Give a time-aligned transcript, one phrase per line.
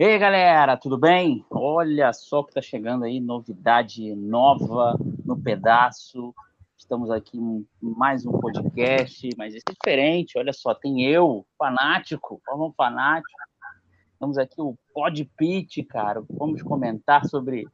[0.00, 1.44] E aí, galera, tudo bem?
[1.50, 6.32] Olha só que tá chegando aí, novidade nova no pedaço.
[6.76, 10.38] Estamos aqui em mais um podcast, mas esse é diferente.
[10.38, 13.40] Olha só, tem eu, fanático, como fanático.
[14.12, 16.22] Estamos aqui o Pod Pit, cara.
[16.30, 17.66] Vamos comentar sobre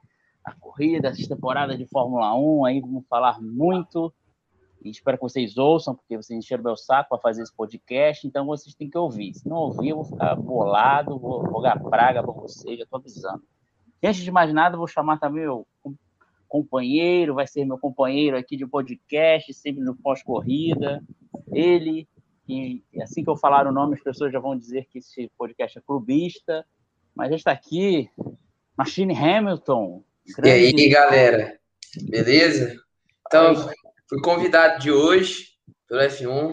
[0.43, 4.11] a corrida, essa temporada de Fórmula 1 aí, vamos falar muito.
[4.84, 8.45] E espero que vocês ouçam, porque vocês encheram meu saco para fazer esse podcast, então
[8.45, 9.33] vocês têm que ouvir.
[9.33, 13.42] Se não ouvir, eu vou ficar bolado, vou jogar praga para vocês, já estou avisando.
[14.02, 15.66] E antes de mais nada, vou chamar também meu
[16.47, 21.03] companheiro, vai ser meu companheiro aqui de podcast, sempre no pós-corrida.
[21.51, 22.06] Ele,
[22.47, 25.78] e assim que eu falar o nome, as pessoas já vão dizer que esse podcast
[25.78, 26.64] é clubista,
[27.14, 28.11] mas está aqui,
[28.77, 30.05] Machine Hamilton.
[30.45, 31.59] E aí, galera?
[32.03, 32.77] Beleza?
[33.27, 33.55] Então,
[34.08, 35.48] Fui convidado de hoje
[35.88, 36.52] pelo F1.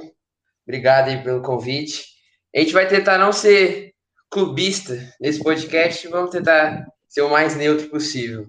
[0.66, 2.06] Obrigado aí pelo convite.
[2.56, 3.94] A gente vai tentar não ser
[4.30, 8.48] clubista nesse podcast, vamos tentar ser o mais neutro possível.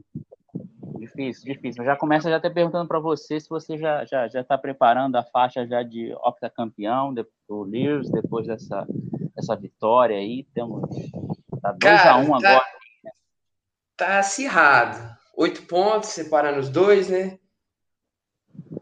[0.99, 1.83] Difícil, difícil.
[1.83, 5.17] Eu já começo já até perguntando para você se você já já já está preparando
[5.17, 8.87] a faixa já de octacampeão do Lewis depois dessa
[9.37, 10.45] essa vitória aí.
[10.55, 10.89] Temos
[11.61, 12.67] tá 2 a 1 um tá, agora.
[13.97, 15.17] Tá acirrado.
[15.37, 17.39] Oito pontos separando os dois, né?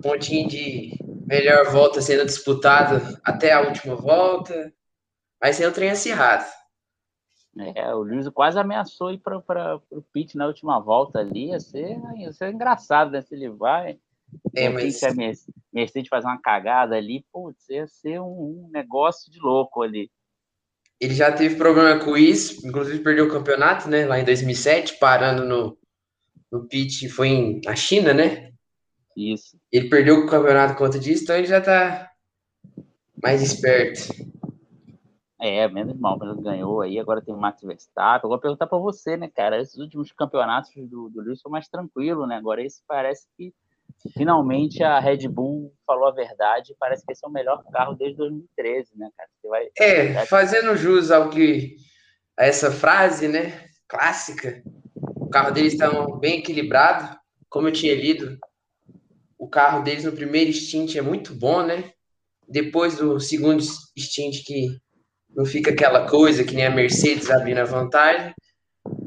[0.03, 0.93] Pontinho de
[1.27, 4.73] melhor volta sendo disputado até a última volta.
[5.41, 6.45] Vai ser um trem acirrado.
[7.75, 11.49] É, o Luiz quase ameaçou ir para o pit na última volta ali.
[11.49, 13.21] Ia ser, ia ser engraçado, né?
[13.21, 13.99] Se ele vai.
[14.55, 14.99] É, mas...
[14.99, 15.13] Se a
[15.73, 20.11] Mercedes fazer uma cagada ali, putz, ia ser um, um negócio de louco ali.
[21.01, 24.07] Ele já teve problema com isso, inclusive perdeu o campeonato, né?
[24.07, 25.79] Lá em 2007, parando no,
[26.53, 28.50] no pit, foi em, na China, né?
[29.21, 29.59] Isso.
[29.71, 32.11] Ele perdeu o campeonato contra disso, então ele já tá
[33.23, 34.09] mais esperto.
[35.39, 38.27] É, menos mal, ele ganhou aí, agora tem o Max Verstappen.
[38.27, 39.61] Agora perguntar para você, né, cara?
[39.61, 42.37] Esses últimos campeonatos do, do Lewis foram mais tranquilo, né?
[42.37, 43.53] Agora esse parece que
[44.17, 46.77] finalmente a Red Bull falou a verdade.
[46.79, 49.29] Parece que esse é o melhor carro desde 2013, né, cara?
[49.41, 51.77] Você vai, é, fazendo jus ao que
[52.39, 54.63] a essa frase, né, clássica.
[54.95, 57.19] O carro deles está bem equilibrado,
[57.49, 58.39] como eu tinha lido
[59.41, 61.95] o carro deles no primeiro stint é muito bom, né?
[62.47, 64.79] Depois do segundo stint que
[65.31, 68.35] não fica aquela coisa que nem a Mercedes abrindo a vantagem.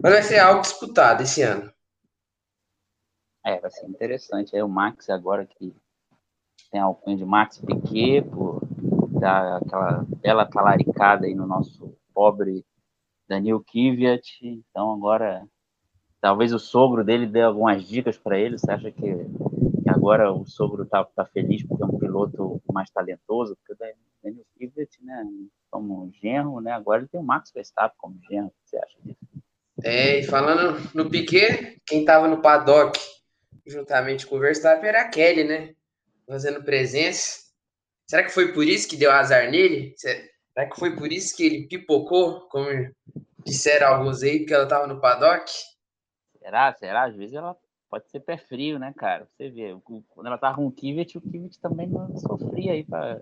[0.02, 1.72] Mas vai ser algo disputado esse ano.
[3.46, 4.56] É, vai ser interessante.
[4.56, 5.72] Aí o Max agora que
[6.72, 8.68] tem a alcunha de Max Piquet, por
[9.20, 12.66] dar aquela bela talaricada aí no nosso pobre
[13.28, 14.40] Daniel Kvyat.
[14.42, 15.48] Então agora
[16.20, 18.58] talvez o sogro dele dê algumas dicas para ele.
[18.58, 19.28] Você acha que
[20.04, 23.78] agora o sogro tá, tá feliz porque é um piloto mais talentoso, porque o
[24.22, 25.26] Daniel Kvyat, né,
[25.72, 28.98] como genro, né, agora ele tem o Max Verstappen como genro, o que você acha
[29.02, 29.18] disso?
[29.82, 33.00] É, e falando no Piquet, quem estava no paddock
[33.66, 35.74] juntamente com o Verstappen era a Kelly, né,
[36.28, 37.42] fazendo presença.
[38.06, 39.96] Será que foi por isso que deu azar nele?
[39.98, 42.68] Será que foi por isso que ele pipocou, como
[43.46, 45.50] disseram alguns aí, que ela estava no paddock?
[46.38, 46.74] Será?
[46.74, 47.04] Será?
[47.06, 47.56] Às vezes ela
[47.94, 49.28] pode ser pé frio, né, cara?
[49.30, 49.78] Você vê,
[50.10, 53.22] quando ela tava com o Kivet, o Kivet também não sofria aí para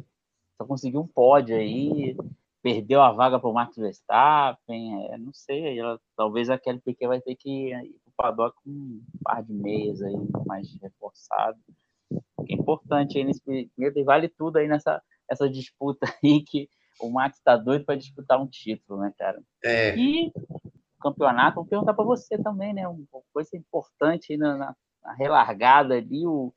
[0.58, 2.16] só conseguiu um pódio aí,
[2.62, 7.20] perdeu a vaga para o Max Verstappen, é, não sei, ela, talvez aquele Piquet vai
[7.20, 10.16] ter que ir para o paddock com um par de meias aí
[10.46, 11.60] mais reforçado.
[12.46, 13.42] Que é importante aí nesse
[13.78, 16.70] e vale tudo aí nessa essa disputa aí que
[17.02, 19.42] o Max está doido para disputar um título, né, cara?
[19.66, 19.98] É.
[19.98, 20.32] E
[21.02, 22.88] campeonato, vou perguntar para você também, né?
[22.88, 26.54] Uma coisa importante na, na, na relargada ali, o,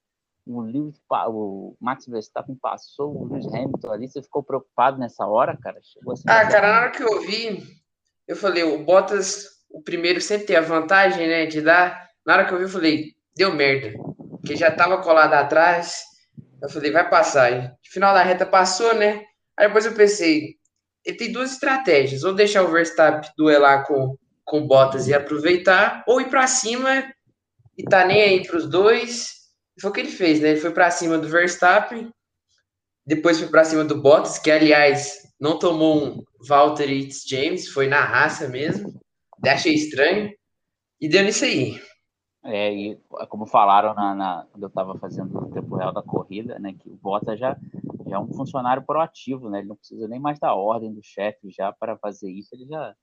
[0.46, 5.56] o, Lewis, o Max Verstappen passou o Lewis Hamilton ali, você ficou preocupado nessa hora,
[5.56, 5.78] cara?
[5.78, 7.62] Assim, ah, cara, na hora que eu vi,
[8.28, 12.08] eu falei, o Bottas, o primeiro sempre tem a vantagem, né, de dar.
[12.24, 13.98] Na hora que eu vi, eu falei, deu merda,
[14.30, 16.02] porque já tava colado atrás.
[16.62, 17.50] Eu falei, vai passar.
[17.52, 19.24] E final da reta passou, né?
[19.56, 20.56] Aí depois eu pensei,
[21.04, 26.20] ele tem duas estratégias, ou deixar o Verstappen duelar com com Bottas e aproveitar, ou
[26.20, 27.04] ir para cima
[27.76, 29.34] e tá nem aí para os dois.
[29.80, 30.50] Foi o que ele fez, né?
[30.50, 32.12] Ele foi para cima do Verstappen,
[33.06, 38.00] depois foi para cima do Bottas, que aliás não tomou um Valtteri James, foi na
[38.04, 38.98] raça mesmo.
[39.44, 40.32] Achei estranho.
[41.00, 41.78] E deu nisso aí.
[42.44, 46.58] É, e como falaram na, na, quando eu estava fazendo o tempo real da corrida,
[46.58, 47.56] né, que o Bottas já,
[48.06, 51.50] já é um funcionário proativo, né, ele não precisa nem mais da ordem do chefe
[51.50, 52.94] já para fazer isso, ele já,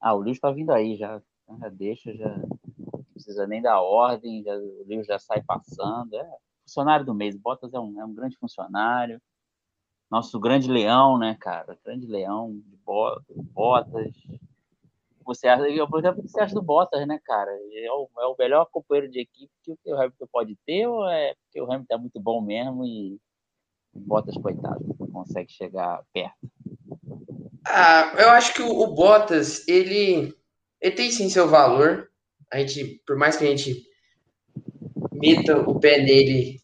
[0.00, 1.20] ah, o Lewis está vindo aí, já,
[1.60, 6.14] já deixa, já não precisa nem dar ordem, já, o Lewis já sai passando.
[6.14, 7.36] É funcionário do mês.
[7.36, 9.22] Bottas é um, é um grande funcionário.
[10.10, 11.78] Nosso grande leão, né, cara?
[11.84, 14.12] Grande leão de Bottas.
[15.24, 17.50] você acha, eu, por exemplo, o que você acha do Bottas, né, cara?
[17.50, 21.34] É o, é o melhor companheiro de equipe que o Hamilton pode ter, ou é
[21.34, 23.18] porque o Hamilton é muito bom mesmo e
[23.94, 26.55] Bottas, coitado, consegue chegar perto?
[27.68, 30.32] Ah, eu acho que o, o Bottas, ele,
[30.80, 32.08] ele tem sim seu valor.
[32.52, 33.82] A gente, por mais que a gente
[35.12, 36.60] meta o pé nele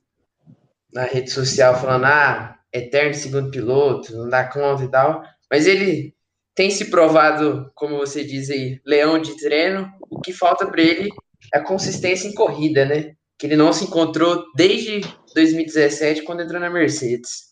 [0.93, 6.15] na rede social falando, ah, eterno segundo piloto, não dá conta e tal, mas ele
[6.55, 9.91] tem se provado, como você diz aí, leão de treino.
[10.11, 11.09] O que falta para ele
[11.53, 13.15] é a consistência em corrida, né?
[13.39, 15.01] Que ele não se encontrou desde
[15.35, 17.52] 2017, quando entrou na Mercedes.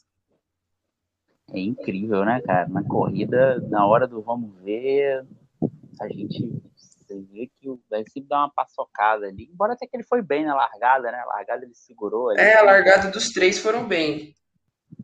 [1.53, 2.69] É incrível, né, cara?
[2.69, 5.27] Na corrida, na hora do vamos ver,
[6.01, 6.63] a gente
[7.33, 9.51] vê que o sempre dá uma paçocada ali.
[9.53, 11.19] Embora até que ele foi bem na largada, né?
[11.19, 12.41] A largada ele segurou ali.
[12.41, 14.35] É, a largada dos três foram bem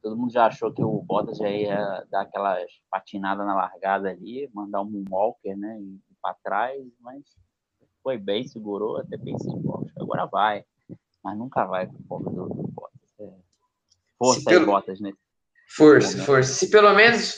[0.06, 4.48] todo mundo já achou que o Bottas já ia dar aquelas patinadas na largada ali,
[4.54, 5.80] mandar um walker, né,
[6.22, 7.24] para trás, mas
[8.04, 10.64] foi bem, segurou, até pensei, poxa, agora vai,
[11.24, 13.00] mas nunca vai com o pobre do, Bottas.
[13.18, 13.32] É.
[14.16, 14.66] Força Se aí, pelo...
[14.66, 15.12] Bottas, né?
[15.66, 16.52] Força, força.
[16.52, 17.36] Se pelo menos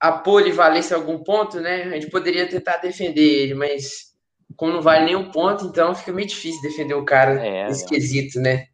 [0.00, 4.14] a pole valesse algum ponto, né, a gente poderia tentar defender ele, mas
[4.56, 8.42] como não vale nenhum ponto, então fica meio difícil defender o cara é, esquisito, é.
[8.42, 8.66] né?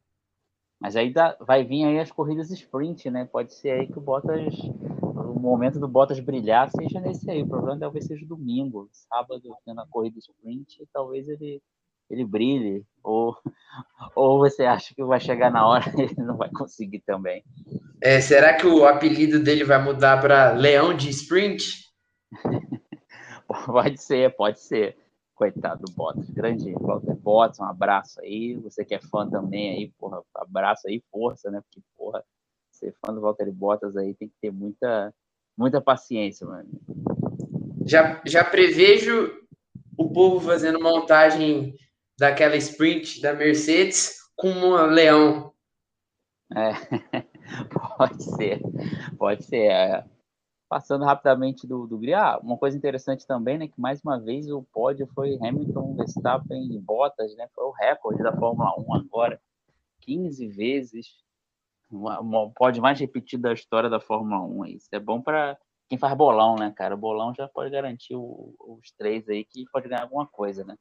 [0.81, 3.25] Mas aí dá, vai vir aí as corridas sprint, né?
[3.25, 4.53] Pode ser aí que o Bottas,
[5.01, 7.41] o momento do Bottas brilhar seja nesse aí.
[7.43, 11.63] O problema talvez seja domingo, sábado, tendo a corrida sprint, talvez ele,
[12.11, 12.85] ele brilhe.
[13.03, 13.37] Ou,
[14.15, 17.45] ou você acha que vai chegar na hora e ele não vai conseguir também?
[18.01, 21.89] É, será que o apelido dele vai mudar para Leão de Sprint?
[23.67, 24.97] pode ser, pode ser.
[25.35, 28.55] Coitado do Bottas, grande Walter Bottas, um abraço aí.
[28.57, 31.61] Você que é fã também aí, porra, abraço aí, força, né?
[31.63, 32.23] Porque, porra,
[32.71, 35.13] ser fã do Walter Bottas aí tem que ter muita,
[35.57, 36.69] muita paciência, mano.
[37.85, 39.33] Já, já prevejo
[39.97, 41.75] o povo fazendo montagem
[42.23, 45.53] daquela sprint da Mercedes com um leão.
[46.55, 46.71] É,
[47.99, 48.61] pode ser,
[49.19, 49.67] pode ser.
[49.71, 50.05] É
[50.69, 54.63] passando rapidamente do, do ah, uma coisa interessante também, né, que mais uma vez o
[54.73, 59.39] pódio foi Hamilton, Verstappen e Bottas, né, foi o recorde da Fórmula 1 agora,
[60.01, 61.09] 15 vezes,
[61.91, 65.59] o pódio mais repetido da história da Fórmula 1, isso é bom para
[65.91, 69.67] quem faz bolão, né, cara, o bolão já pode garantir o, os três aí que
[69.71, 70.75] pode ganhar alguma coisa, né.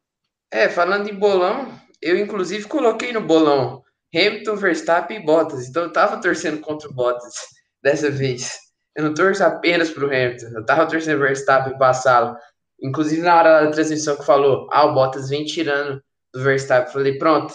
[0.51, 1.71] É, falando em bolão,
[2.01, 3.81] eu inclusive coloquei no bolão
[4.13, 7.33] Hamilton, Verstappen e Bottas, então eu tava torcendo contra o Bottas
[7.81, 8.59] dessa vez.
[8.95, 10.47] Eu não torço apenas para o Hamilton.
[10.53, 12.35] Eu tava torcendo o Verstappen passá-lo.
[12.81, 16.03] Inclusive, na hora da transmissão que falou, ah, o Bottas vem tirando
[16.33, 16.87] do Verstappen.
[16.87, 17.53] Eu falei, pronto.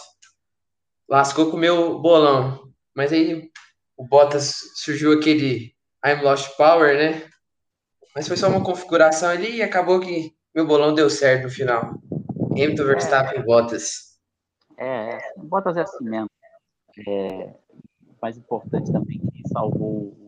[1.07, 2.73] Lascou com o meu bolão.
[2.95, 3.51] Mas aí
[3.97, 7.23] o Bottas surgiu aquele I'm Lost Power, né?
[8.15, 12.01] Mas foi só uma configuração ali e acabou que meu bolão deu certo no final.
[12.62, 14.19] Hamilton, Verstappen e Bottas.
[14.79, 16.31] É, Bottas é assim mesmo.
[17.08, 17.55] É,
[18.20, 20.26] mais importante também que salvou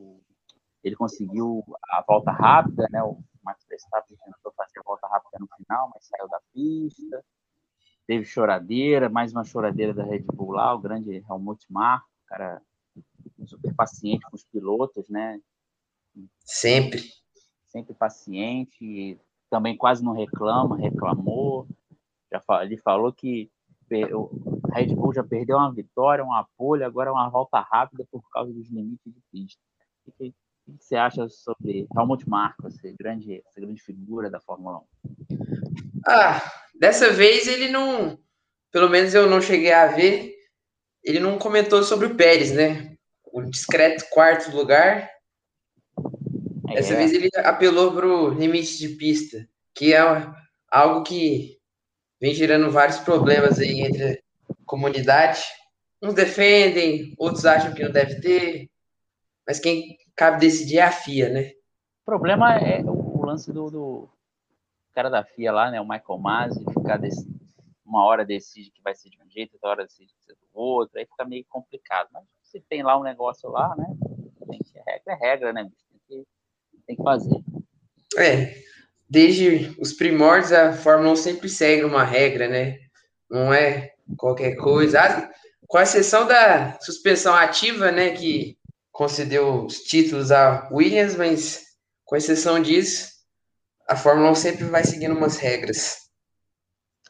[0.89, 3.03] ele conseguiu a volta rápida, né?
[3.03, 7.25] O Max Verstappen tentou fazer a volta rápida no final, mas saiu da pista.
[8.07, 12.63] Teve choradeira, mais uma choradeira da Red Bull lá, o grande Helmut Marko, cara
[13.47, 15.41] super paciente com os pilotos, né?
[16.45, 17.03] Sempre.
[17.67, 19.19] Sempre paciente,
[19.51, 21.67] também quase não reclama, reclamou.
[22.31, 23.51] Já ele falou que
[24.13, 24.31] o
[24.73, 28.53] Red Bull já perdeu uma vitória, uma pole, agora é uma volta rápida por causa
[28.53, 29.61] dos limites de pista.
[30.07, 30.35] O que
[30.79, 34.81] você acha sobre Helmut Marko, essa grande, essa grande figura da Fórmula
[35.31, 35.39] 1?
[36.07, 36.43] Ah,
[36.79, 38.19] dessa vez ele não,
[38.71, 40.35] pelo menos eu não cheguei a ver,
[41.03, 42.97] ele não comentou sobre o Pérez, né?
[43.33, 45.11] O discreto quarto lugar.
[46.69, 46.75] É.
[46.75, 50.01] Dessa vez ele apelou para o limite de pista, que é
[50.71, 51.58] algo que
[52.21, 55.43] vem gerando vários problemas aí entre a comunidade.
[56.03, 58.71] Uns defendem, outros acham que não deve ter,
[59.47, 61.53] mas quem cabe decidir a FIA, né?
[62.03, 64.09] O problema é o lance do, do
[64.93, 65.81] cara da FIA lá, né?
[65.81, 67.27] O Michael Masi, ficar desse,
[67.85, 70.47] uma hora decide que vai ser de um jeito, outra hora decide que vai ser
[70.53, 72.09] do outro, aí fica meio complicado.
[72.13, 73.87] Mas se tem lá um negócio lá, né?
[74.49, 75.63] Tem que, regra é regra, né?
[75.63, 76.27] Tem que,
[76.87, 77.37] tem que fazer.
[78.17, 78.55] É,
[79.09, 82.79] desde os primórdios a Fórmula 1 sempre segue uma regra, né?
[83.31, 85.01] Não é qualquer coisa.
[85.01, 85.31] Ah,
[85.67, 88.11] com exceção da suspensão ativa, né?
[88.11, 88.59] Que
[88.93, 91.65] concedeu os títulos a Williams, mas
[92.05, 93.13] com exceção disso,
[93.89, 96.09] a Fórmula 1 sempre vai seguindo umas regras.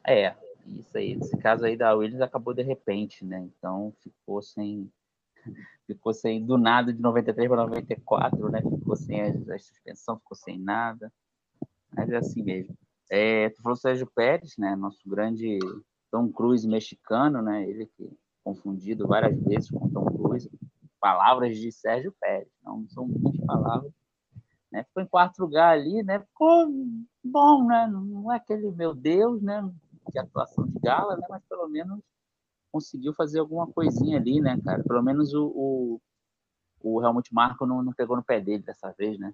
[0.07, 0.35] É,
[0.67, 3.41] isso aí, nesse caso aí da Williams acabou de repente, né?
[3.41, 4.91] Então ficou sem
[5.87, 8.61] ficou sem do nada de 93 para 94, né?
[8.63, 11.13] Ficou sem a, a suspensão, ficou sem nada.
[11.95, 12.77] Mas é assim mesmo.
[13.11, 14.77] É, tu falou Sérgio Pérez, né?
[14.77, 15.59] Nosso grande
[16.11, 17.69] Tom Cruise mexicano, né?
[17.69, 18.11] Ele que
[18.45, 20.51] confundido várias vezes com Tom Cruise.
[21.01, 23.93] Palavras de Sérgio Pérez, não são muitas palavras.
[24.71, 24.83] Né?
[24.85, 26.19] Ficou em quarto lugar ali, né?
[26.21, 26.69] Ficou
[27.23, 27.87] bom, né?
[27.87, 29.63] Não é aquele meu Deus, né?
[30.11, 31.27] De atuação de gala, né?
[31.29, 32.01] Mas pelo menos
[32.71, 34.83] conseguiu fazer alguma coisinha ali, né, cara?
[34.83, 36.01] Pelo menos o, o,
[36.83, 39.33] o Helmut Marko não, não pegou no pé dele dessa vez, né?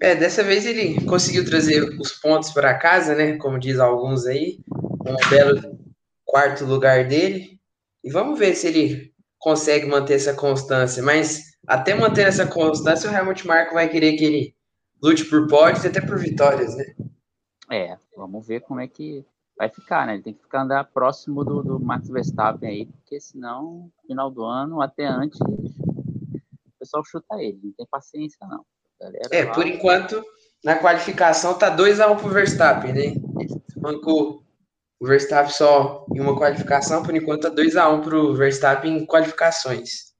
[0.00, 3.36] É, dessa vez ele conseguiu trazer os pontos para casa, né?
[3.36, 5.78] Como diz alguns aí, um belo
[6.24, 7.58] quarto lugar dele.
[8.04, 11.02] E vamos ver se ele consegue manter essa constância.
[11.02, 14.54] Mas até manter essa constância, o Helmut Marko vai querer que ele
[15.02, 16.84] lute por pódios e até por vitórias, né?
[17.70, 19.24] É, vamos ver como é que
[19.56, 20.14] vai ficar, né?
[20.14, 24.44] Ele tem que ficar andar próximo do, do Max Verstappen aí, porque senão, final do
[24.44, 26.40] ano, até antes, o
[26.78, 27.60] pessoal chuta ele.
[27.62, 28.64] Não tem paciência, não.
[29.30, 29.52] É, lá...
[29.52, 30.22] por enquanto,
[30.64, 33.14] na qualificação tá 2x1 um pro Verstappen, né?
[33.76, 34.42] Bancou
[35.00, 40.12] o Verstappen só em uma qualificação, por enquanto tá 2x1 um pro Verstappen em qualificações.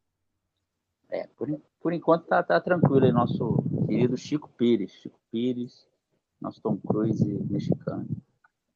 [1.11, 1.49] É, por,
[1.80, 4.92] por enquanto tá, tá tranquilo aí, nosso querido Chico Pires.
[4.92, 5.87] Chico Pires,
[6.40, 8.06] nosso Tom Cruise mexicano.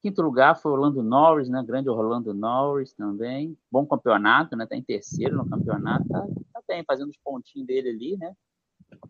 [0.02, 1.62] Quinto lugar foi Orlando Norris, né?
[1.64, 3.56] Grande Orlando Norris também.
[3.70, 4.66] Bom campeonato, né?
[4.66, 6.08] Tá em terceiro no campeonato.
[6.08, 8.34] Tá, tá bem, fazendo os pontinhos dele ali, né?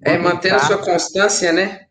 [0.00, 1.86] É, mantendo Ricardo, sua constância, né?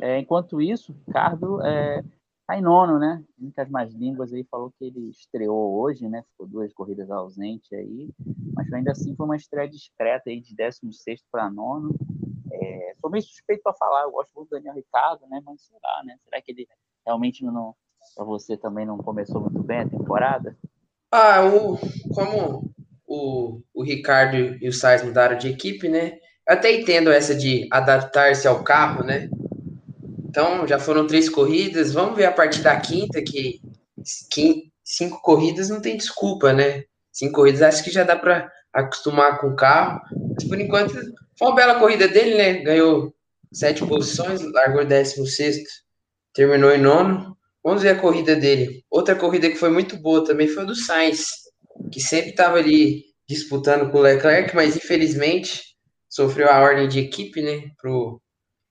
[0.00, 2.02] É, enquanto isso, Ricardo é,
[2.46, 3.22] tá em nono, né?
[3.38, 6.22] Muitas mais línguas aí falou que ele estreou hoje, né?
[6.30, 8.08] Ficou duas corridas ausente aí,
[8.54, 11.94] mas ainda assim foi uma estreia discreta aí de 16 para nono.
[12.52, 15.40] É, sou meio suspeito para falar, eu gosto muito do Daniel Ricardo, né?
[15.44, 16.16] Mas será, né?
[16.24, 16.66] Será que ele
[17.06, 17.74] realmente não,
[18.14, 20.56] para você também não começou muito bem a temporada?
[21.12, 21.76] Ah, o,
[22.14, 22.72] como
[23.06, 26.18] o, o Ricardo e o Sainz mudaram de equipe, né?
[26.50, 29.30] Eu até entendo essa de adaptar-se ao carro, né?
[30.28, 31.92] Então, já foram três corridas.
[31.92, 33.60] Vamos ver a partir da quinta, que,
[34.82, 36.82] cinco corridas não tem desculpa, né?
[37.12, 40.00] Cinco corridas acho que já dá para acostumar com o carro.
[40.34, 40.92] Mas por enquanto,
[41.38, 42.54] foi uma bela corrida dele, né?
[42.54, 43.14] Ganhou
[43.52, 45.70] sete posições, largou décimo sexto,
[46.34, 47.36] terminou em nono.
[47.62, 48.84] Vamos ver a corrida dele.
[48.90, 51.28] Outra corrida que foi muito boa também foi a do Sainz,
[51.92, 55.69] que sempre estava ali disputando com o Leclerc, mas infelizmente
[56.10, 58.20] sofreu a ordem de equipe, né, pro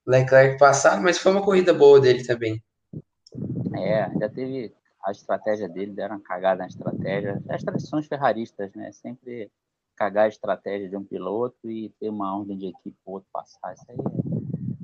[0.06, 2.62] Leclerc passar, mas foi uma corrida boa dele também.
[3.78, 7.42] É, já teve a estratégia dele, deram uma cagada na estratégia.
[7.50, 9.50] As tradições ferraristas, né, sempre
[9.96, 13.30] cagar a estratégia de um piloto e ter uma ordem de equipe para o outro
[13.32, 13.74] passar.
[13.74, 13.98] Isso aí,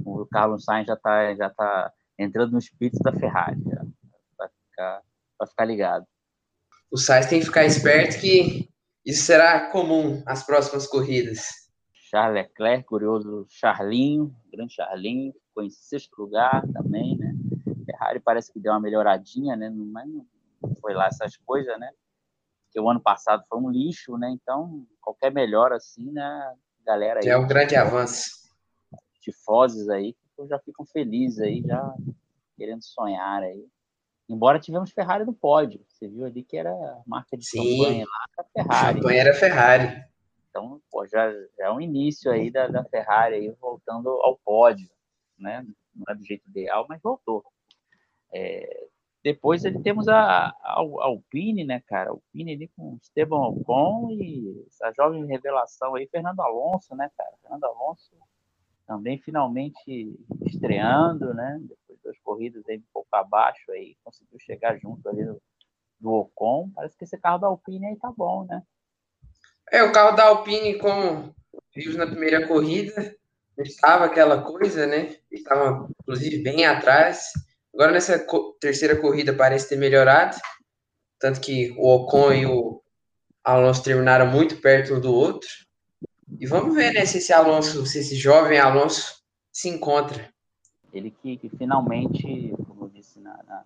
[0.05, 3.57] o Carlos Sainz já está já tá entrando no espírito da Ferrari,
[4.37, 5.01] para ficar,
[5.47, 6.05] ficar ligado.
[6.89, 8.69] O Sainz tem que ficar esperto que
[9.05, 11.64] isso será comum as próximas corridas.
[12.15, 17.35] Charles Leclerc, curioso Charlinho, grande Charlinho, ficou em sexto lugar também, né?
[17.85, 19.69] Ferrari parece que deu uma melhoradinha, né?
[19.69, 20.25] Mas não
[20.79, 21.91] foi lá essas coisas, né?
[22.65, 24.29] Porque o ano passado foi um lixo, né?
[24.29, 26.53] Então, qualquer melhora assim, né?
[26.85, 27.27] Galera aí.
[27.27, 28.29] É um grande avanço.
[29.19, 30.15] Tifoses aí,
[30.47, 31.93] já ficam felizes aí, já
[32.57, 33.67] querendo sonhar aí.
[34.29, 35.83] Embora tivemos Ferrari no pódio.
[35.89, 36.73] Você viu ali que era
[37.05, 38.97] marca de Sim, champanhe lá, Ferrari.
[38.99, 40.14] Champanhe era Ferrari.
[40.55, 44.89] Então, pô, já, já é um início aí da, da Ferrari aí voltando ao pódio,
[45.37, 45.67] né?
[45.93, 47.43] Não é do jeito ideal, mas voltou.
[48.33, 48.87] É,
[49.21, 52.11] depois ele temos a, a, Alpine, né, cara?
[52.11, 57.35] Alpine ali com Esteban Ocon e essa jovem revelação aí, Fernando Alonso, né, cara?
[57.41, 58.15] Fernando Alonso
[58.87, 61.59] também finalmente estreando, né?
[61.67, 65.41] Depois das corridas aí um pouco abaixo aí, conseguiu chegar junto ali do,
[65.99, 66.71] do Ocon.
[66.73, 68.63] Parece que esse carro da Alpine aí tá bom, né?
[69.71, 71.35] É, o carro da Alpine, como
[71.75, 73.15] vimos na primeira corrida,
[73.57, 75.15] estava aquela coisa, né?
[75.31, 77.31] Estava, inclusive, bem atrás.
[77.73, 80.37] Agora, nessa co terceira corrida, parece ter melhorado.
[81.19, 82.81] Tanto que o Ocon e o
[83.43, 85.49] Alonso terminaram muito perto um do outro.
[86.39, 90.33] E vamos ver, né, se esse Alonso, se esse jovem Alonso se encontra.
[90.91, 93.65] Ele que, que finalmente, como eu disse na, na,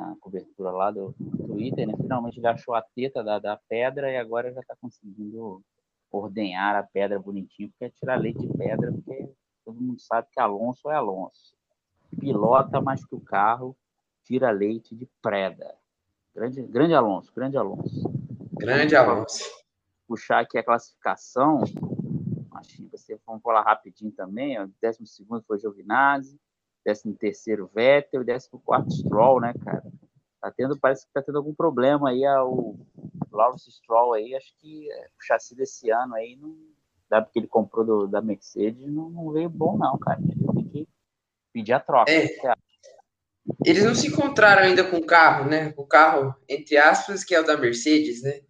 [0.00, 1.14] na cobertura lá do,
[1.46, 1.94] Twitter, né?
[1.96, 5.62] Finalmente ele achou a teta da, da pedra e agora já está conseguindo
[6.10, 9.28] ordenhar a pedra bonitinho, porque é tirar leite de pedra, porque
[9.64, 11.54] todo mundo sabe que Alonso é Alonso.
[12.18, 13.76] Pilota mais que o carro,
[14.24, 15.76] tira leite de preda.
[16.34, 18.10] Grande, grande Alonso, grande Alonso.
[18.52, 19.44] Grande Alonso.
[20.08, 21.62] Puxar aqui a classificação,
[22.52, 24.60] acho você vamos falar rapidinho também.
[24.60, 26.38] O décimo segundo foi Giovinazzi,
[26.84, 29.82] décimo terceiro Vettel, décimo quarto Stroll, né, cara?
[30.40, 32.76] Tá tendo, parece que tá tendo algum problema aí o
[33.30, 36.56] Lawrence Stroll aí, acho que é, o chassi desse ano aí não
[37.10, 40.20] dá porque ele comprou do, da Mercedes não, não, veio bom não, cara.
[40.22, 40.88] Ele tem que
[41.52, 42.10] pedir a troca.
[42.10, 42.28] É.
[43.66, 45.74] eles não se encontraram ainda com o carro, né?
[45.76, 48.40] O carro, entre aspas, que é o da Mercedes, né?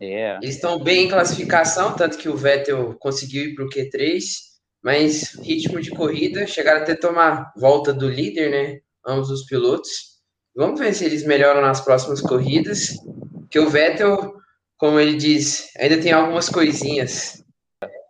[0.00, 0.36] É.
[0.42, 4.47] Eles estão bem em classificação, tanto que o Vettel conseguiu ir para o Q3,
[4.82, 8.80] mas ritmo de corrida, chegaram até tomar volta do líder, né?
[9.06, 10.18] Ambos os pilotos.
[10.54, 12.96] Vamos ver se eles melhoram nas próximas corridas,
[13.50, 14.34] que o Vettel,
[14.76, 17.44] como ele diz, ainda tem algumas coisinhas.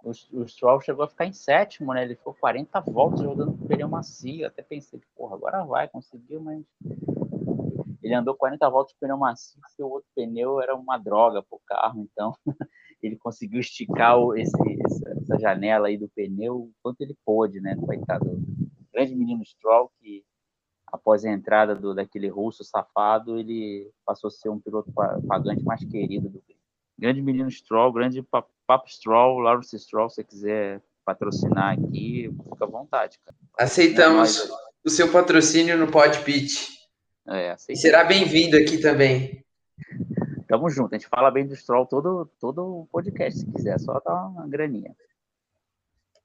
[0.02, 2.02] O, o Stroll chegou a ficar em sétimo, né?
[2.02, 4.46] Ele ficou 40 voltas rodando com pneu macio.
[4.46, 6.64] Até pensei, porra, agora vai, conseguiu, mas
[8.02, 11.60] ele andou 40 voltas com pneu macio, porque o outro pneu era uma droga pro
[11.66, 12.34] carro, então
[13.02, 17.76] ele conseguiu esticar esse, essa, janela aí do pneu o quanto ele pôde, né?
[17.76, 18.40] Coitado.
[18.92, 20.24] Grande menino Stroll, que
[20.86, 24.92] após a entrada do, daquele russo safado, ele passou a ser um piloto
[25.26, 26.42] pagante mais querido do
[26.98, 28.24] Grande menino Stroll, grande
[28.66, 33.36] Papo Stroll, Lawrence Stroll, se você quiser patrocinar aqui, fica à vontade, cara.
[33.56, 34.50] Aceitamos
[34.84, 36.66] o seu patrocínio no Pod Pitch.
[37.28, 39.37] É, será bem-vindo aqui também.
[40.48, 44.00] Tamo junto, a gente fala bem do Stroll todo, todo o podcast, se quiser, só
[44.00, 44.96] dar uma graninha.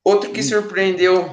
[0.01, 1.29] Outro que surpreendeu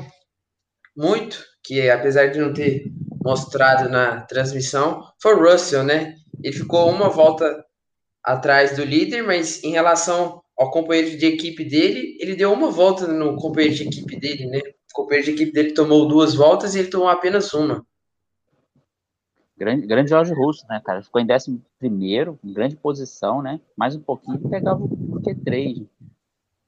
[0.97, 2.90] muito, que apesar de não ter
[3.25, 6.16] mostrado na transmissão, foi o Russell, né?
[6.42, 7.64] Ele ficou uma volta
[8.25, 13.06] atrás do líder, mas em relação ao companheiro de equipe dele, ele deu uma volta
[13.06, 14.59] no companheiro de equipe dele, né?
[14.59, 17.87] O companheiro de equipe dele tomou duas voltas e ele tomou apenas uma.
[19.61, 21.02] Grande, grande Jorge Russo, né, cara?
[21.02, 23.61] Ficou em 11 primeiro, em grande posição, né?
[23.76, 24.88] Mais um pouquinho pegava o
[25.21, 25.87] Q3.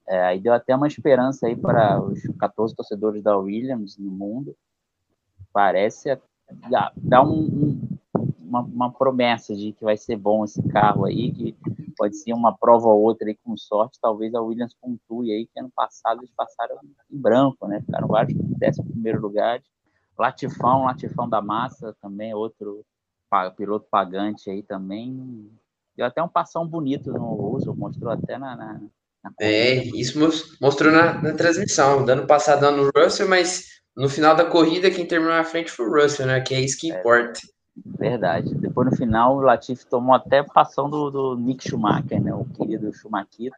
[0.07, 4.55] É, aí deu até uma esperança aí para os 14 torcedores da Williams no mundo.
[5.51, 6.19] Parece
[6.95, 7.81] dar um, um,
[8.39, 11.57] uma, uma, promessa de que vai ser bom esse carro aí, que
[11.97, 15.59] pode ser uma prova ou outra aí com sorte, talvez a Williams pontue aí, que
[15.59, 16.75] ano passado eles passaram
[17.11, 17.81] em branco, né?
[17.81, 19.63] Ficaram vários décimo primeiro lugar
[20.17, 22.85] Latifão, Latifão da Massa, também outro
[23.55, 25.49] piloto pagante aí também.
[25.95, 28.55] Deu até um passão bonito no uso, mostrou até na.
[28.55, 28.81] na,
[29.23, 30.19] na é, isso
[30.61, 35.35] mostrou na, na, transmissão, dando passadão no Russell, mas no final da corrida quem terminou
[35.35, 36.41] na frente foi o Russell, né?
[36.41, 37.39] Que é isso que é, importa.
[37.85, 38.53] Verdade.
[38.55, 42.33] Depois no final o Latifi tomou até passão do, do Nick Schumacher, né?
[42.33, 43.51] O querido Schumacher.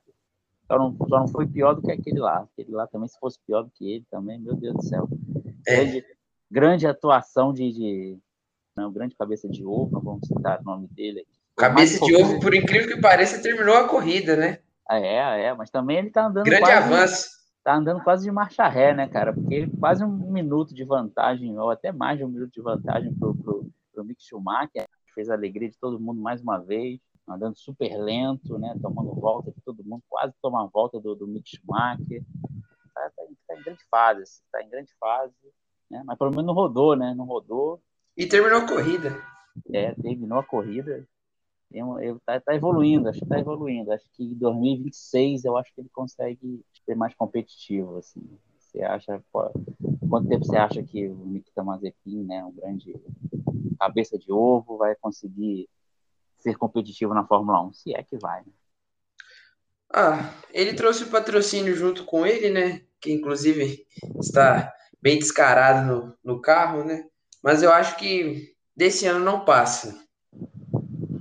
[0.68, 2.40] Só não, só não foi pior do que aquele lá.
[2.40, 5.08] Aquele lá também, se fosse pior do que ele também, meu Deus do céu.
[5.68, 6.15] É grande
[6.88, 8.20] atuação de, de
[8.76, 11.40] não, grande cabeça de ovo, vamos citar o nome dele aqui.
[11.56, 14.60] Cabeça de ovo, por incrível que pareça, terminou a corrida, né?
[14.90, 16.44] É, é, mas também ele tá andando.
[16.44, 17.30] Grande quase, avanço.
[17.64, 19.34] Tá andando quase de marcha ré, né, cara?
[19.34, 23.34] Porque quase um minuto de vantagem, ou até mais de um minuto de vantagem pro,
[23.36, 24.86] pro, pro Mick Schumacher.
[25.16, 28.76] Fez a alegria de todo mundo mais uma vez, andando super lento, né?
[28.82, 32.22] Tomando volta de todo mundo, quase tomando volta do, do Mick Schumacher.
[32.94, 35.34] Tá, tá, tá em grande fase, tá em grande fase
[35.90, 36.04] né?
[36.06, 37.14] Mas pelo menos não rodou, né?
[37.16, 37.82] Não rodou.
[38.18, 39.22] E terminou a corrida.
[39.72, 41.08] É, terminou a corrida.
[41.72, 43.92] Ele tá, evoluindo, acho que tá evoluindo.
[43.92, 48.22] Acho que em 2026 eu acho que ele consegue ser mais competitivo, assim.
[48.60, 49.52] Você acha, pô,
[50.10, 52.96] quanto tempo você acha que o Nikita Mazepin, né, um grande
[53.80, 55.68] cabeça de ovo, vai conseguir
[56.38, 57.74] ser competitivo na Fórmula 1?
[57.74, 58.52] Se é que vai, né?
[59.94, 62.82] Ah, ele trouxe o patrocínio junto com ele, né?
[63.00, 63.86] Que inclusive
[64.20, 64.74] está
[65.06, 67.04] bem descarado no, no carro, né?
[67.44, 69.96] Mas eu acho que desse ano não passa.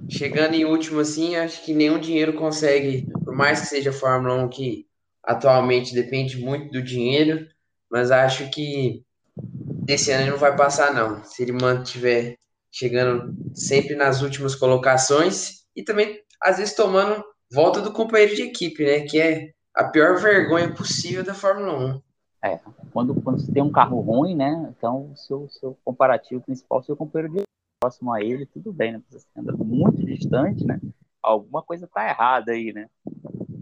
[0.09, 4.43] Chegando em último, assim, acho que nenhum dinheiro consegue, por mais que seja a Fórmula
[4.45, 4.87] 1 que
[5.23, 7.47] atualmente depende muito do dinheiro,
[7.91, 9.05] mas acho que
[9.37, 11.23] desse ano ele não vai passar, não.
[11.23, 12.39] Se ele mantiver
[12.73, 18.83] chegando sempre nas últimas colocações e também, às vezes, tomando volta do companheiro de equipe,
[18.83, 19.01] né?
[19.01, 22.03] Que é a pior vergonha possível da Fórmula 1.
[22.47, 22.61] É,
[22.95, 24.73] quando, quando você tem um carro ruim, né?
[24.79, 27.43] Então, o seu, seu comparativo principal, seu companheiro de
[27.81, 29.03] próximo a ele, tudo bem, né?
[29.11, 30.81] Você anda muito distante, né?
[31.21, 32.89] Alguma coisa tá errada aí, né?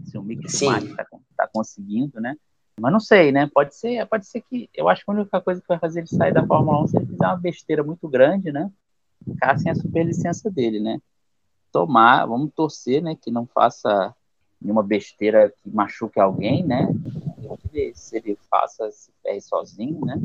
[0.05, 2.35] Se o Mick Schumacher tá, tá conseguindo, né?
[2.79, 3.49] Mas não sei, né?
[3.51, 4.69] Pode ser, pode ser que.
[4.71, 6.97] Eu acho que a única coisa que vai fazer ele sair da Fórmula 1 se
[6.97, 8.71] ele fizer uma besteira muito grande, né?
[9.25, 10.99] Ficar sem a superlicença dele, né?
[11.71, 13.15] Tomar, vamos torcer, né?
[13.15, 14.13] Que não faça
[14.61, 16.87] nenhuma besteira que machuque alguém, né?
[17.73, 20.15] Ele, se ele faça se ferre sozinho, né?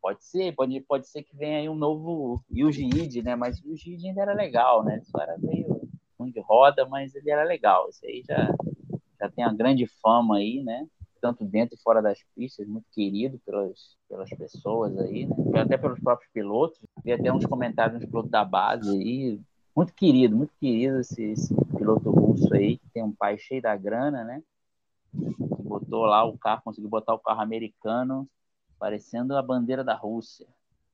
[0.00, 3.34] Pode ser, pode, pode ser que venha aí um novo Yuji Ide, né?
[3.34, 5.00] Mas o Yuji Ide ainda era legal, né?
[5.04, 5.80] Só era meio
[6.18, 7.88] ruim de roda, mas ele era legal.
[7.88, 8.54] Esse aí já,
[9.20, 10.86] já tem uma grande fama aí, né?
[11.20, 15.62] Tanto dentro e fora das pistas, muito querido pelas, pelas pessoas aí, né?
[15.62, 16.78] Até pelos próprios pilotos.
[17.04, 19.40] Vi até uns comentários nos pilotos da base aí.
[19.74, 23.76] Muito querido, muito querido esse, esse piloto russo aí, que tem um pai cheio da
[23.76, 24.42] grana, né?
[25.80, 28.28] Botou lá o carro, conseguiu botar o carro americano
[28.78, 30.46] parecendo a bandeira da Rússia.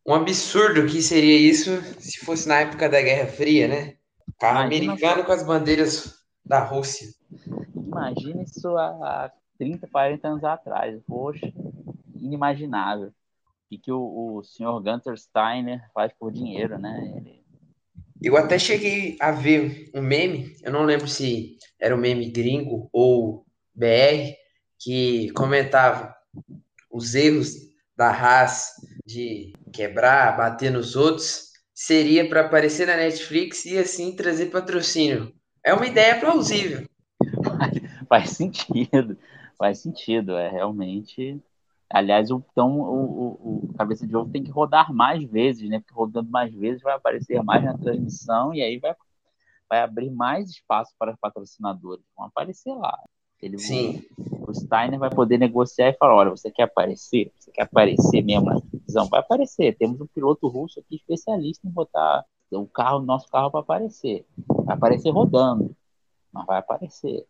[0.06, 3.96] um absurdo que seria isso se fosse na época da Guerra Fria, né?
[4.38, 5.24] Carro Imagina americano só.
[5.24, 6.14] com as bandeiras
[6.44, 7.08] da Rússia.
[7.74, 11.00] Imagina isso há 30, 40 anos atrás.
[11.06, 11.52] Poxa,
[12.20, 13.08] inimaginável.
[13.70, 17.14] O que o, o senhor Gunter Steiner faz por dinheiro, né?
[17.16, 17.44] Ele,
[18.22, 22.88] Eu até cheguei a ver um meme, eu não lembro se era um meme gringo
[22.92, 24.36] ou BR,
[24.82, 26.14] que comentava
[26.90, 27.54] os erros
[27.96, 28.72] da Haas
[29.06, 35.32] de quebrar, bater nos outros, seria para aparecer na Netflix e assim trazer patrocínio.
[35.64, 36.86] É uma ideia plausível.
[38.08, 39.16] faz sentido,
[39.56, 40.36] faz sentido.
[40.36, 41.40] É realmente.
[41.88, 45.78] Aliás, então o, o, o Cabeça de Ovo tem que rodar mais vezes, né?
[45.78, 48.94] Porque rodando mais vezes vai aparecer mais na transmissão e aí vai,
[49.68, 52.04] vai abrir mais espaço para os patrocinadores.
[52.16, 52.98] Vão aparecer lá.
[53.42, 54.04] Ele, Sim.
[54.16, 57.32] O, o Steiner vai poder negociar e falar: olha, você quer aparecer?
[57.38, 59.08] Você quer aparecer mesmo na televisão?
[59.08, 59.76] Vai aparecer.
[59.76, 64.24] Temos um piloto russo aqui especialista em botar o carro, nosso carro para aparecer.
[64.46, 65.74] Vai aparecer rodando,
[66.32, 67.26] mas vai aparecer.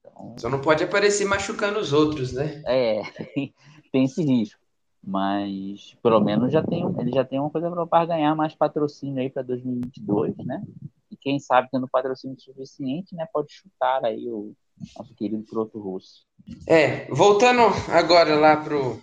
[0.00, 2.62] Então, Só não pode aparecer machucando os outros, né?
[2.66, 3.02] é,
[3.92, 4.60] tem esse risco.
[5.04, 9.28] Mas pelo menos já tem, ele já tem uma coisa para ganhar mais patrocínio aí
[9.28, 10.62] para 2022, né?
[11.10, 14.54] E quem sabe tendo patrocínio suficiente, né, pode chutar aí o
[14.96, 16.24] nosso querido piloto russo.
[16.66, 19.00] É, voltando agora lá pro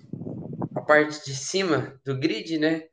[0.76, 2.84] a parte de cima do grid, né?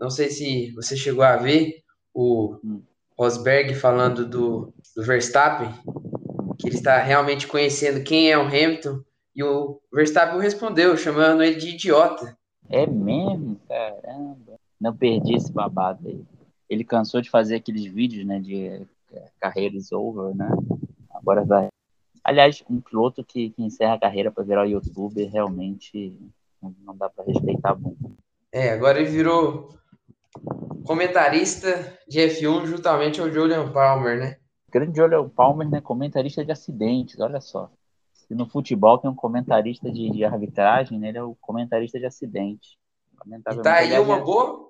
[0.00, 1.82] Não sei se você chegou a ver
[2.14, 2.82] o Hum.
[3.18, 5.70] Rosberg falando do, do Verstappen,
[6.58, 9.02] que ele está realmente conhecendo quem é o Hamilton,
[9.36, 12.36] e o Verstappen respondeu, chamando ele de idiota.
[12.68, 13.60] É mesmo?
[13.68, 14.58] Caramba.
[14.80, 16.24] Não perdi esse babado aí.
[16.68, 20.48] Ele cansou de fazer aqueles vídeos, né, de é, carreiras over, né?
[21.10, 21.68] Agora vai.
[22.30, 26.16] Aliás, um piloto que, que encerra a carreira para virar youtuber realmente
[26.62, 28.16] não, dá para respeitar muito.
[28.52, 29.74] É, agora ele virou
[30.86, 34.36] comentarista de F1 juntamente ao Julian Palmer, né?
[34.70, 37.68] Grande Julian Palmer, né, comentarista de acidentes, olha só.
[38.12, 42.06] Se no futebol tem um comentarista de, de arbitragem, né, ele é o comentarista de
[42.06, 42.76] acidentes.
[43.26, 44.68] E tá aí uma boa,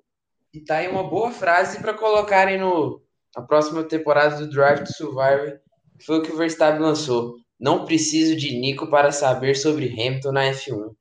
[0.51, 2.99] e tá aí uma boa frase para colocarem no
[3.35, 5.59] na próxima temporada do Drive to Survivor,
[5.99, 7.40] que foi o que o Verstappen lançou.
[7.61, 10.95] Não preciso de Nico para saber sobre Hamilton na F1.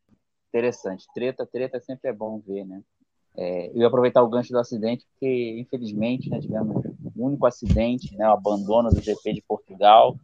[0.51, 1.07] Interessante.
[1.15, 2.83] Treta, treta sempre é bom ver, né?
[3.35, 6.85] É, eu ia aproveitar o gancho do acidente, porque, infelizmente, né, tivemos
[7.17, 10.19] o único acidente, né, o abandono do GP de Portugal,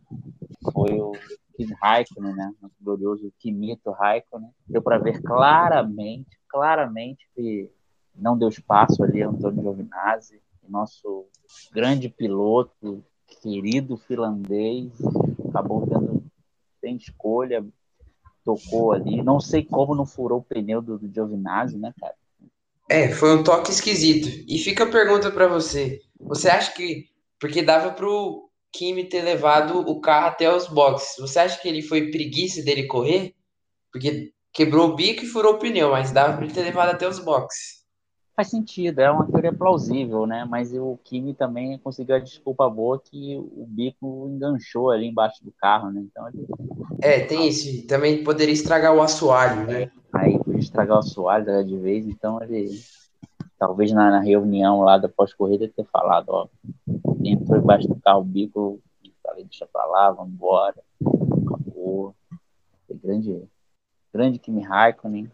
[0.75, 1.13] foi o
[1.57, 4.51] Kimi Raikkonen, né, o glorioso Kimito Raikkonen.
[4.67, 7.71] Deu para ver claramente, claramente que
[8.15, 11.25] não deu espaço ali Antônio Giovinazzi, nosso
[11.73, 13.03] grande piloto,
[13.41, 14.93] querido finlandês,
[15.49, 16.16] acabou tendo
[16.87, 17.67] sem escolha,
[18.45, 19.23] tocou ali.
[19.23, 22.15] Não sei como não furou o pneu do, do Giovinazzi, né, cara?
[22.89, 24.29] É, foi um toque esquisito.
[24.49, 26.01] E fica a pergunta para você.
[26.21, 27.09] Você acha que.
[27.41, 31.17] Porque dava pro Kimi ter levado o carro até os boxes.
[31.19, 33.35] Você acha que ele foi preguiça dele correr?
[33.93, 37.07] Porque quebrou o bico e furou o pneu, mas dava para ele ter levado até
[37.09, 37.85] os boxes.
[38.37, 40.45] Faz sentido, é uma teoria plausível, né?
[40.45, 45.51] Mas o Kimi também conseguiu a desculpa boa que o bico enganchou ali embaixo do
[45.53, 46.03] carro, né?
[46.03, 46.47] Então ele...
[47.01, 47.87] É, tem isso.
[47.87, 49.91] Também poderia estragar o assoalho, né?
[50.13, 52.79] Aí podia estragar o assoalho de vez, então ele
[53.59, 56.47] talvez na, na reunião lá da pós-corrida ter falado, ó,
[57.25, 58.81] entrou embaixo do carro o bico,
[59.23, 62.15] falei, deixa pra lá, vamos embora, acabou.
[62.87, 63.43] Foi grande,
[64.13, 65.31] grande Kimi Raikkonen,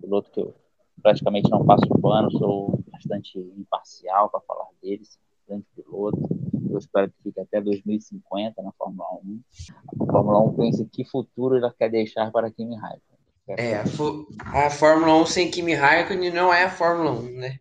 [0.00, 0.54] piloto que eu
[1.02, 5.02] praticamente não passo pano, sou bastante imparcial para falar dele,
[5.46, 6.28] grande piloto.
[6.70, 9.40] Eu espero que fique até 2050 na Fórmula 1.
[10.02, 13.18] A Fórmula 1 pensa que futuro ela quer deixar para Kimi Raikkonen.
[13.48, 17.58] É, a, a, Fórmula 1 sem Kimi Raikkonen não é a Fórmula 1, né?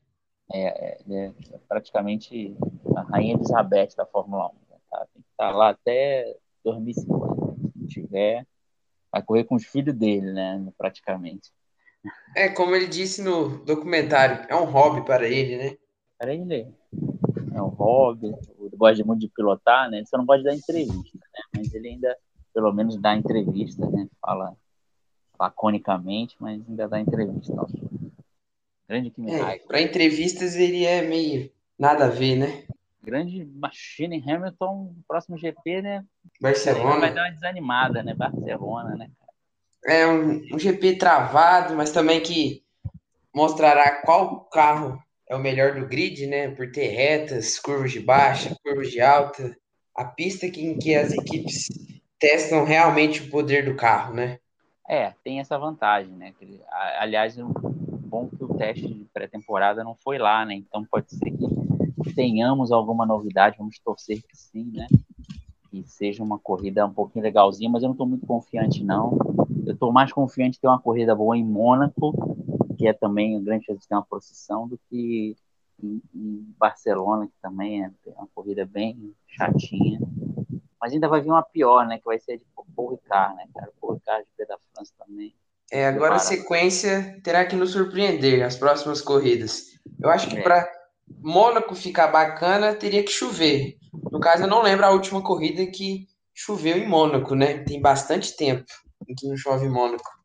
[0.52, 2.56] É, é, é praticamente
[2.96, 4.50] a rainha Elizabeth da Fórmula 1.
[4.50, 4.78] Né?
[4.90, 5.08] Tá?
[5.14, 7.56] Tem que estar lá até 2050.
[7.80, 8.46] Se tiver,
[9.12, 10.62] vai correr com os filhos dele, né?
[10.78, 11.52] Praticamente.
[12.36, 15.78] É, como ele disse no documentário, é um hobby para ele, né?
[16.18, 16.74] Para ele
[17.58, 19.98] é um hobby, ele gosta muito de pilotar, né?
[19.98, 21.42] Ele só não gosta de dar entrevista, né?
[21.56, 22.16] Mas ele ainda,
[22.54, 24.08] pelo menos, dá entrevista, né?
[24.22, 24.56] Fala
[25.40, 27.54] laconicamente, mas ainda dá entrevista.
[27.54, 27.76] Nossa.
[28.88, 32.64] Grande Kimi é, Para entrevistas ele é meio nada a ver, né?
[33.04, 36.06] Grande Machine Hamilton, próximo GP, né?
[36.42, 37.00] Barcelona.
[37.00, 38.14] Vai dar uma desanimada, né?
[38.14, 39.10] Barcelona, né?
[39.86, 42.64] É um, um GP travado, mas também que
[43.34, 46.50] mostrará qual carro é o melhor do grid, né?
[46.50, 49.56] Por ter retas, curvas de baixa, curvas de alta.
[49.96, 51.68] A pista em que as equipes
[52.20, 54.40] testam realmente o poder do carro, né?
[54.88, 56.34] É, tem essa vantagem, né?
[57.00, 60.56] Aliás, bom que o teste de pré-temporada não foi lá, né?
[60.56, 64.88] Então pode ser que tenhamos alguma novidade, vamos torcer que sim, né?
[65.70, 69.18] Que seja uma corrida um pouquinho legalzinha, mas eu não estou muito confiante, não.
[69.68, 72.14] Eu estou mais confiante em ter uma corrida boa em Mônaco,
[72.78, 75.36] que é também um grande chance de ter uma procissão, do que
[75.84, 80.00] em, em Barcelona, que também é uma corrida bem chatinha.
[80.80, 81.98] Mas ainda vai vir uma pior, né?
[81.98, 83.70] Que vai ser de Paul Ricard, né, cara?
[83.82, 85.36] Paul Ricard de da França também.
[85.70, 89.78] É, agora a sequência terá que nos surpreender as próximas corridas.
[90.02, 90.42] Eu acho que é.
[90.42, 90.66] para
[91.20, 93.78] Mônaco ficar bacana, teria que chover.
[94.10, 97.66] No caso, eu não lembro a última corrida que choveu em Mônaco, né?
[97.66, 98.64] Tem bastante tempo
[99.24, 100.18] não chove Mônaco.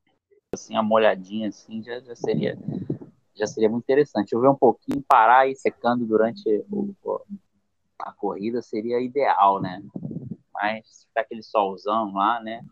[0.55, 2.59] Assim, a molhadinha assim já, já seria
[3.35, 4.31] já seria muito interessante.
[4.31, 6.95] Chover um pouquinho, parar e secando durante o,
[7.99, 9.83] a corrida seria ideal, né?
[10.53, 12.63] Mas ficar aquele solzão lá, né?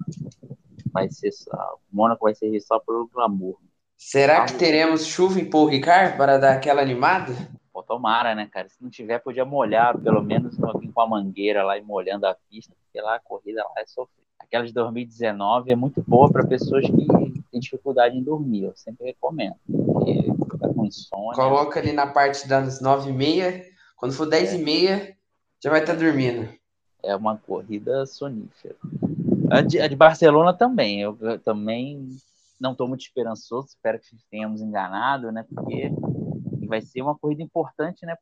[0.93, 3.59] vai ser só, o Mônaco vai servir só pelo glamour.
[3.97, 7.33] Será que teremos chuva em Paul Ricard para dar aquela animada?
[7.73, 8.69] Pô, tomara, né, cara?
[8.69, 12.35] Se não tiver, podia molhar, pelo menos alguém com a mangueira lá e molhando a
[12.49, 14.27] pista, porque lá a corrida lá é sofrida.
[14.51, 17.07] Aquela de 2019 é muito boa para pessoas que
[17.53, 19.55] têm dificuldade em dormir, eu sempre recomendo.
[19.65, 20.25] Porque
[20.59, 21.35] tá com insônia.
[21.35, 23.63] Coloca ali na parte das 9h30,
[23.97, 25.15] quando for 10h30,
[25.63, 26.49] já vai estar tá dormindo.
[27.01, 28.75] É uma corrida sonífera.
[29.53, 31.01] A de, a de Barcelona também.
[31.01, 32.09] Eu, eu também
[32.61, 33.69] não estou muito esperançoso.
[33.69, 35.45] Espero que tenhamos enganado, né?
[35.49, 35.93] Porque
[36.67, 38.17] vai ser uma corrida importante, né?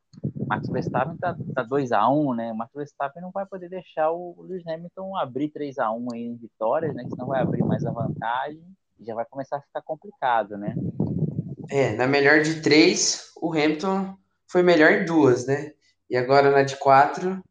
[0.48, 2.52] Max Verstappen tá, tá 2 a 1 né?
[2.52, 6.36] Max Verstappen não vai poder deixar o Lewis Hamilton abrir 3 a 1 aí em
[6.36, 7.04] vitórias, né?
[7.04, 8.62] Que senão vai abrir mais a vantagem
[8.98, 10.74] e já vai começar a ficar complicado, né?
[11.70, 14.16] É, na melhor de três, o Hamilton
[14.50, 15.72] foi melhor em duas, né?
[16.08, 17.42] E agora na de quatro,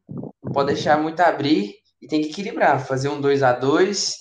[0.43, 4.17] não pode deixar muito abrir e tem que equilibrar, fazer um 2 a 2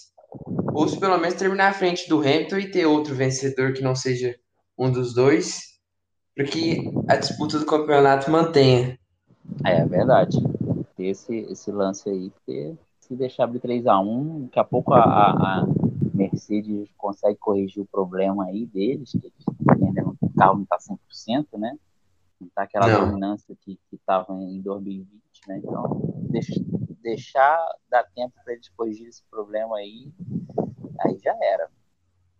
[0.74, 3.94] ou se pelo menos terminar à frente do Hamilton e ter outro vencedor que não
[3.94, 4.36] seja
[4.78, 5.75] um dos dois,
[6.36, 8.98] para que a disputa do campeonato mantenha.
[9.64, 10.36] É, é verdade.
[10.98, 15.00] Esse, esse lance aí, porque se deixar abrir 3 a 1 daqui a pouco a,
[15.02, 15.66] a
[16.12, 19.32] Mercedes consegue corrigir o problema aí deles, que
[19.70, 21.78] ainda não, o carro não está 100%, né?
[22.38, 23.06] Não está aquela não.
[23.06, 25.08] dominância que estava em 2020,
[25.48, 25.58] né?
[25.58, 26.54] Então, deixa,
[27.02, 30.10] deixar dar tempo para eles corrigir esse problema aí,
[31.00, 31.70] aí já era.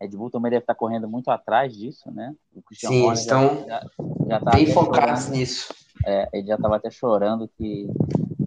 [0.01, 2.35] Red Bull também deve estar correndo muito atrás disso, né?
[2.73, 3.85] Sim, Horner estão já, já,
[4.29, 5.75] já bem focados chorando, nisso.
[6.07, 7.89] É, ele já estava até chorando que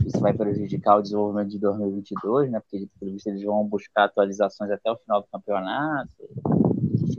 [0.06, 2.60] isso vai prejudicar o desenvolvimento de 2022, né?
[2.60, 6.10] Porque, pelo visto, eles vão buscar atualizações até o final do campeonato.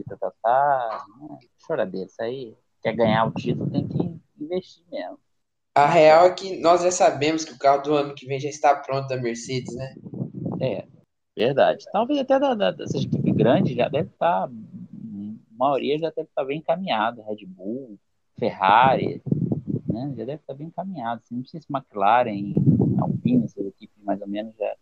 [0.09, 1.38] Tá, tá, tá, né?
[1.66, 2.55] Choradeira, isso aí.
[2.83, 5.19] Quer ganhar o título, tem que investir mesmo.
[5.75, 8.49] A real é que nós já sabemos que o carro do ano que vem já
[8.49, 9.95] está pronto da Mercedes, né?
[10.61, 10.85] É,
[11.37, 11.85] verdade.
[11.93, 12.75] Talvez até da, da,
[13.40, 14.50] grande já deve estar, a
[15.50, 17.24] maioria já deve estar bem encaminhada.
[17.26, 17.98] Red Bull,
[18.38, 19.22] Ferrari,
[19.88, 20.12] né?
[20.16, 21.22] Já deve estar bem encaminhado.
[21.24, 22.53] Assim, não sei se McLaren,
[23.00, 24.76] Alpine, essas equipes mais ou menos já,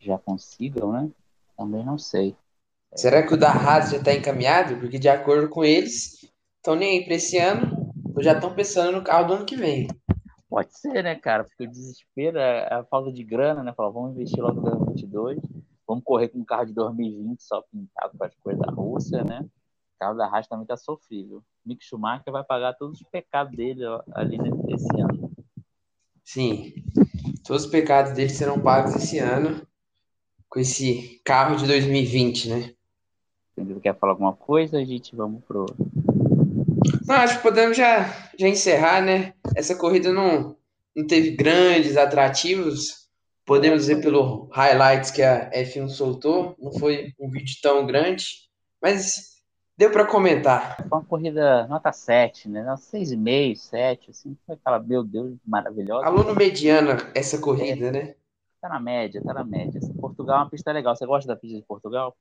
[0.00, 1.10] já consigam, né?
[1.56, 2.36] Também não sei.
[2.94, 4.76] Será que o da Haas já está encaminhado?
[4.78, 8.92] Porque de acordo com eles, estão nem aí para esse ano, ou já estão pensando
[8.92, 9.88] no carro do ano que vem.
[10.48, 11.44] Pode ser, né, cara?
[11.44, 13.72] Porque o desespero é a falta de grana, né?
[13.76, 15.38] Falar, vamos investir logo em 2022,
[15.86, 19.40] vamos correr com um carro de 2020 só pintado com as coisas da Rússia, né?
[19.42, 21.42] O carro da Haas também tá sofrível.
[21.64, 25.30] Mick Schumacher vai pagar todos os pecados dele ali nesse ano.
[26.24, 26.74] Sim,
[27.44, 29.66] todos os pecados dele serão pagos esse ano
[30.48, 32.74] com esse carro de 2020, né?
[33.56, 34.78] Você quer falar alguma coisa?
[34.78, 35.66] A gente vamos pro
[37.06, 39.32] não, acho que podemos já, já encerrar, né?
[39.54, 40.56] Essa corrida não,
[40.94, 43.05] não teve grandes atrativos.
[43.46, 46.56] Podemos ver pelo highlights que a F1 soltou.
[46.58, 48.26] Não foi um vídeo tão grande,
[48.82, 49.36] mas
[49.78, 50.76] deu para comentar.
[50.76, 52.64] Foi uma corrida nota 7, né?
[52.64, 54.36] 6,5, 7, assim.
[54.44, 56.04] Foi aquela, meu Deus, maravilhosa.
[56.04, 58.14] Aluno mediana essa corrida, é, né?
[58.60, 59.80] Tá na média, tá na média.
[60.00, 60.96] Portugal é uma pista legal.
[60.96, 62.16] Você gosta da pista de Portugal?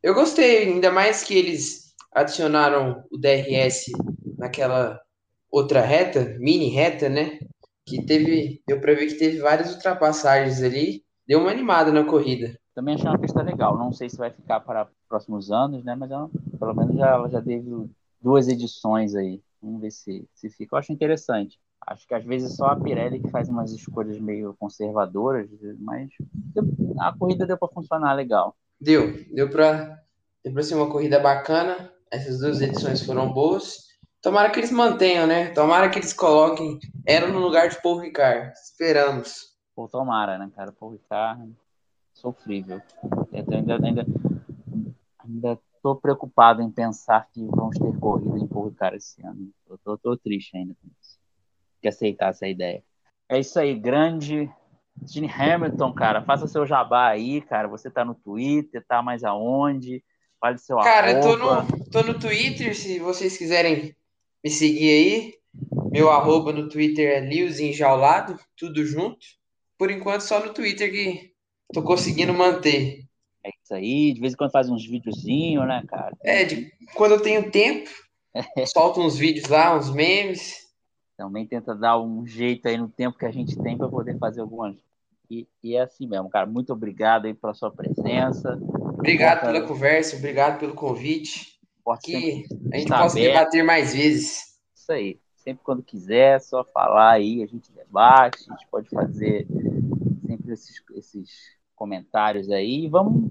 [0.00, 3.86] Eu gostei, ainda mais que eles adicionaram o DRS
[4.38, 5.00] naquela
[5.50, 7.40] outra reta, mini reta, né?
[7.90, 12.56] Que teve, deu para ver que teve várias ultrapassagens ali, deu uma animada na corrida.
[12.72, 13.76] Também achei uma pista legal.
[13.76, 15.96] Não sei se vai ficar para próximos anos, né?
[15.96, 17.68] Mas ela, pelo menos já, ela já teve
[18.22, 19.42] duas edições aí.
[19.60, 20.76] Vamos ver se, se fica.
[20.76, 21.58] Eu acho interessante.
[21.84, 25.48] Acho que às vezes só a Pirelli que faz umas escolhas meio conservadoras,
[25.80, 26.10] mas
[27.00, 28.54] a corrida deu para funcionar legal.
[28.80, 29.98] Deu, deu para
[30.44, 31.90] deu ser uma corrida bacana.
[32.10, 33.89] Essas duas edições foram boas.
[34.22, 35.50] Tomara que eles mantenham, né?
[35.50, 38.52] Tomara que eles coloquem ela no lugar de Paul Ricard.
[38.52, 39.56] Esperamos.
[39.74, 40.72] Pô, tomara, né, cara?
[40.72, 41.52] Paul Ricard,
[42.12, 42.82] sofrível.
[43.32, 44.06] Ainda, ainda,
[45.24, 49.50] ainda tô preocupado em pensar que vamos ter corrida em Porto Cara esse ano.
[49.68, 51.18] Eu tô, tô triste ainda com isso.
[51.80, 52.82] Que aceitar essa ideia.
[53.28, 54.50] É isso aí, grande
[55.06, 56.22] Gene Hamilton, cara.
[56.22, 57.68] Faça seu jabá aí, cara.
[57.68, 60.02] Você tá no Twitter, tá mais aonde?
[60.38, 63.94] Fale seu Cara, eu tô no, tô no Twitter, se vocês quiserem
[64.42, 65.34] me seguir aí.
[65.90, 69.18] Meu arroba no Twitter é Enjaulado, tudo junto.
[69.76, 71.32] Por enquanto, só no Twitter que
[71.72, 73.04] tô conseguindo manter.
[73.44, 76.14] É isso aí, de vez em quando faz uns videozinhos, né, cara?
[76.22, 77.88] É, de, quando eu tenho tempo,
[78.66, 80.68] solto uns vídeos lá, uns memes.
[81.16, 84.40] Também tenta dar um jeito aí no tempo que a gente tem para poder fazer
[84.40, 84.76] algumas.
[85.30, 86.46] E, e, é assim mesmo, cara.
[86.46, 88.58] Muito obrigado aí pela sua presença.
[88.98, 91.59] Obrigado pela conversa, obrigado pelo convite.
[91.98, 93.32] Que a gente possa aberto.
[93.32, 94.58] debater mais vezes.
[94.74, 95.20] Isso aí.
[95.36, 99.46] Sempre quando quiser, é só falar aí, a gente debate, a gente pode fazer
[100.26, 101.30] sempre esses, esses
[101.74, 102.88] comentários aí.
[102.88, 103.30] Vamos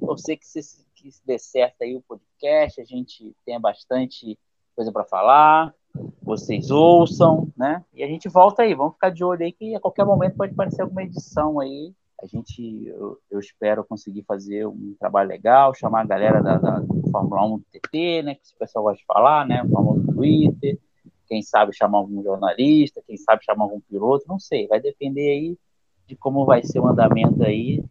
[0.00, 4.38] torcer que, se, que dê certo aí o podcast, a gente tenha bastante
[4.74, 5.74] coisa para falar,
[6.22, 7.84] vocês ouçam, né?
[7.94, 10.52] E a gente volta aí, vamos ficar de olho aí que a qualquer momento pode
[10.52, 11.94] aparecer alguma edição aí.
[12.22, 16.82] A gente, eu, eu espero conseguir fazer um trabalho legal, chamar a galera da, da
[17.12, 18.34] Fórmula 1 do TT, né?
[18.36, 19.62] Que o pessoal gosta de falar, né?
[19.62, 20.78] O famoso Twitter.
[21.26, 24.66] Quem sabe chamar algum jornalista, quem sabe chamar algum piloto, não sei.
[24.66, 25.58] Vai depender aí
[26.06, 27.82] de como vai ser o andamento aí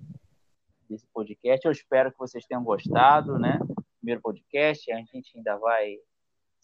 [0.90, 1.66] desse podcast.
[1.66, 3.60] Eu espero que vocês tenham gostado, né?
[4.00, 5.98] Primeiro podcast, a gente ainda vai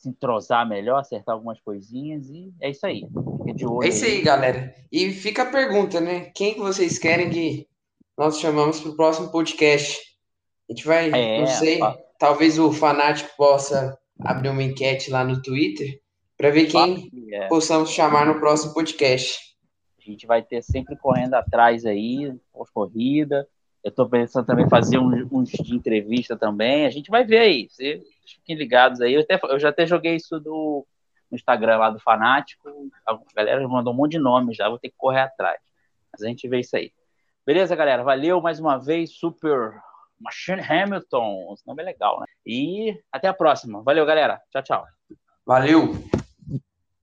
[0.02, 3.02] se entrosar melhor, acertar algumas coisinhas e é isso aí.
[3.38, 3.86] Fica de olho.
[3.86, 4.76] É isso aí, aí, galera.
[4.92, 6.32] E fica a pergunta, né?
[6.34, 7.68] Quem que vocês querem que
[8.18, 10.00] nós chamamos para o próximo podcast?
[10.68, 11.96] A gente vai, é, não sei, ó.
[12.18, 16.02] talvez o fanático possa abrir uma enquete lá no Twitter
[16.36, 17.48] para ver quem é.
[17.48, 19.38] possamos chamar no próximo podcast.
[20.00, 23.48] A gente vai ter sempre correndo atrás aí, pós-corrida.
[23.84, 26.86] Eu estou pensando também fazer uns, de entrevista também.
[26.86, 27.68] A gente vai ver aí.
[27.70, 29.14] Vocês fiquem ligados aí.
[29.14, 30.86] Eu, até, eu já até joguei isso do,
[31.30, 32.70] no Instagram lá do Fanático.
[33.08, 34.70] A galera mandou um monte de nomes já.
[34.70, 35.60] Vou ter que correr atrás.
[36.12, 36.92] Mas a gente vê isso aí.
[37.46, 38.04] Beleza, galera?
[38.04, 39.18] Valeu mais uma vez.
[39.18, 39.74] Super
[40.20, 41.52] Machine Hamilton.
[41.54, 42.28] Esse nome é legal, né?
[42.46, 43.82] E até a próxima.
[43.82, 44.40] Valeu, galera.
[44.52, 44.86] Tchau, tchau.
[45.44, 45.96] Valeu.